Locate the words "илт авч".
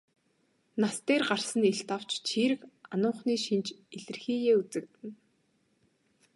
1.71-2.11